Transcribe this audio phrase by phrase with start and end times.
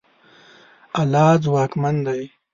[1.01, 2.23] الله ځواکمن دی.